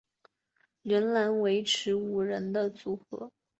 [0.81, 3.31] 仍然维持五人的组合。